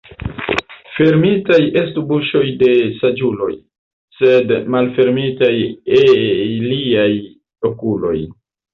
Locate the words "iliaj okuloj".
6.03-8.21